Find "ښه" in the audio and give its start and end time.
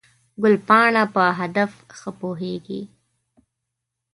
1.97-2.11